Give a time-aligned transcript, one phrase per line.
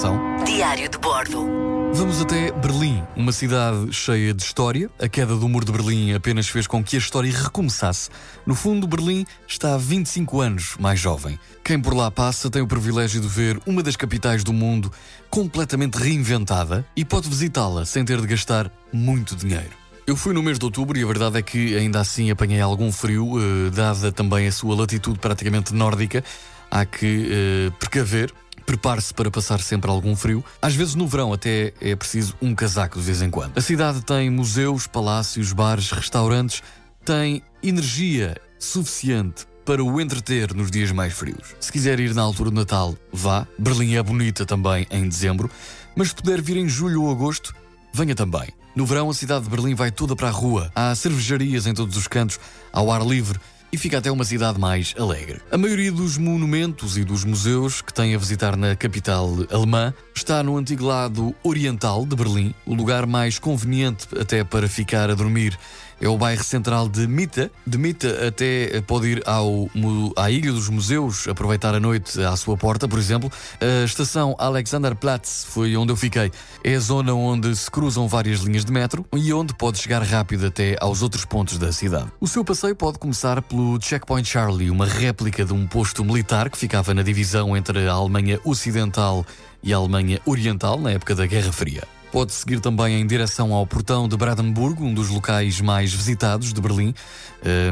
[0.00, 0.18] Atenção.
[0.46, 1.46] Diário de bordo.
[1.92, 4.88] Vamos até Berlim, uma cidade cheia de história.
[4.98, 8.08] A queda do muro de Berlim apenas fez com que a história recomeçasse.
[8.46, 11.38] No fundo, Berlim está 25 anos mais jovem.
[11.62, 14.90] Quem por lá passa tem o privilégio de ver uma das capitais do mundo
[15.28, 19.78] completamente reinventada e pode visitá-la sem ter de gastar muito dinheiro.
[20.06, 22.90] Eu fui no mês de outubro e a verdade é que ainda assim apanhei algum
[22.90, 26.24] frio, eh, dada também a sua latitude praticamente nórdica.
[26.70, 28.32] Há que eh, precaver
[28.70, 30.44] prepare-se para passar sempre algum frio.
[30.62, 33.58] Às vezes no verão até é preciso um casaco de vez em quando.
[33.58, 36.62] A cidade tem museus, palácios, bares, restaurantes,
[37.04, 41.52] tem energia suficiente para o entreter nos dias mais frios.
[41.58, 43.44] Se quiser ir na altura do Natal, vá.
[43.58, 45.50] Berlim é bonita também em dezembro,
[45.96, 47.52] mas se puder vir em julho ou agosto,
[47.92, 48.50] venha também.
[48.76, 50.70] No verão, a cidade de Berlim vai toda para a rua.
[50.76, 52.38] Há cervejarias em todos os cantos,
[52.72, 53.40] ao ar livre
[53.72, 55.40] e fica até uma cidade mais alegre.
[55.50, 60.42] A maioria dos monumentos e dos museus que tem a visitar na capital alemã está
[60.42, 65.58] no antigo lado oriental de Berlim, o lugar mais conveniente até para ficar a dormir
[66.00, 67.50] é o bairro central de Mita.
[67.66, 69.68] De Mita até pode ir ao,
[70.16, 73.30] à Ilha dos Museus, aproveitar a noite à sua porta, por exemplo.
[73.60, 76.32] A estação Alexanderplatz foi onde eu fiquei.
[76.64, 80.46] É a zona onde se cruzam várias linhas de metro e onde pode chegar rápido
[80.46, 82.10] até aos outros pontos da cidade.
[82.20, 86.56] O seu passeio pode começar pelo Checkpoint Charlie, uma réplica de um posto militar que
[86.56, 89.24] ficava na divisão entre a Alemanha Ocidental
[89.62, 91.99] e a Alemanha Oriental na época da Guerra Fria.
[92.12, 96.60] Pode seguir também em direção ao portão de Brandenburgo, um dos locais mais visitados de
[96.60, 96.92] Berlim.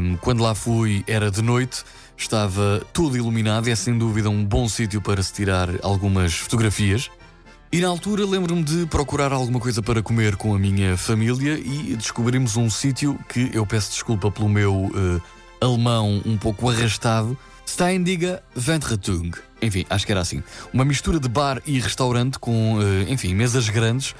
[0.00, 1.82] Um, quando lá fui, era de noite,
[2.16, 7.10] estava tudo iluminado e é sem dúvida um bom sítio para se tirar algumas fotografias.
[7.72, 11.96] E na altura lembro-me de procurar alguma coisa para comer com a minha família e
[11.96, 15.22] descobrimos um sítio que eu peço desculpa pelo meu uh,
[15.60, 19.32] alemão um pouco arrastado, Steindiga Ventretung.
[19.60, 20.42] Enfim, acho que era assim.
[20.72, 24.14] Uma mistura de bar e restaurante com, eh, enfim, mesas grandes.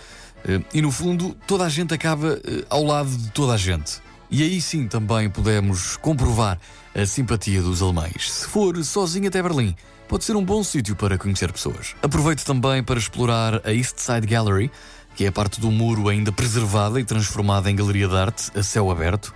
[0.45, 4.01] Eh, e no fundo, toda a gente acaba eh, ao lado de toda a gente.
[4.31, 6.59] E aí sim também podemos comprovar
[6.95, 8.31] a simpatia dos alemães.
[8.31, 9.75] Se for sozinho até Berlim,
[10.07, 11.95] pode ser um bom sítio para conhecer pessoas.
[12.03, 14.71] Aproveito também para explorar a East Side Gallery,
[15.15, 18.63] que é a parte do muro ainda preservada e transformada em galeria de arte a
[18.63, 19.35] céu aberto.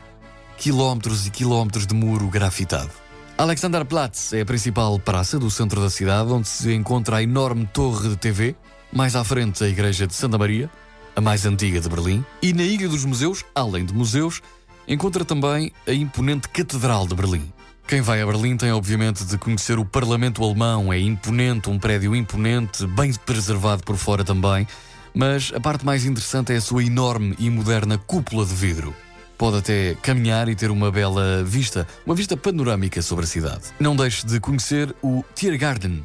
[0.62, 2.92] Quilómetros e quilómetros de muro grafitado.
[3.36, 8.10] Alexanderplatz é a principal praça do centro da cidade, onde se encontra a enorme torre
[8.10, 8.54] de TV,
[8.92, 10.70] mais à frente a igreja de Santa Maria,
[11.16, 14.40] a mais antiga de Berlim, e na Ilha dos Museus, além de museus,
[14.86, 17.52] encontra também a imponente Catedral de Berlim.
[17.88, 22.14] Quem vai a Berlim tem obviamente de conhecer o Parlamento Alemão, é imponente, um prédio
[22.14, 24.64] imponente, bem preservado por fora também,
[25.12, 28.94] mas a parte mais interessante é a sua enorme e moderna cúpula de vidro.
[29.36, 33.64] Pode até caminhar e ter uma bela vista, uma vista panorâmica sobre a cidade.
[33.80, 36.04] Não deixe de conhecer o Tiergarten,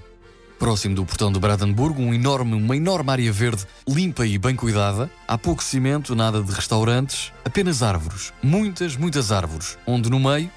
[0.57, 5.09] próximo do portão de Brandenburgo, um enorme, uma enorme área verde, limpa e bem cuidada.
[5.27, 8.33] Há pouco cimento, nada de restaurantes, apenas árvores.
[8.41, 10.49] Muitas, muitas árvores, onde no meio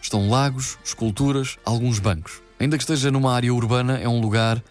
[0.00, 2.40] estão lagos, esculturas, alguns bancos.
[2.58, 4.62] Ainda que esteja numa área urbana, é um lugar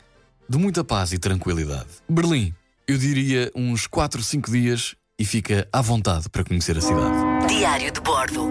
[0.48, 1.88] de muita paz e tranquilidade.
[2.08, 2.54] Berlim,
[2.88, 7.31] eu diria uns 4, 5 dias e fica à vontade para conhecer a cidade.
[7.52, 8.50] Diário de bordo.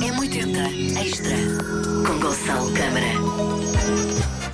[0.00, 1.36] M80 Extra
[2.06, 4.45] com Gonçalo Câmara.